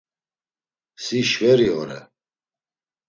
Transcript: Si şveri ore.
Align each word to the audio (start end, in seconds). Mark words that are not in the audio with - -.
Si 1.03 1.19
şveri 1.29 1.67
ore. 1.79 1.99